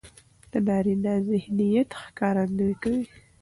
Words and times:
د 0.51 0.53
نارينه 0.67 1.13
ذهنيت 1.29 1.89
ښکارندويي 2.03 2.75
کوي. 2.83 3.03